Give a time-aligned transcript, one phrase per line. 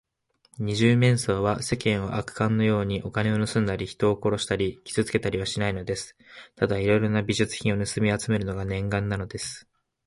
[0.57, 6.15] 二十面相は、世間の悪漢のように、お金をぬすんだり、人を殺したり、傷つけたりはしないのです。
[6.55, 9.67] ただいろいろな美術品をぬすみあつめるのが念願なのです。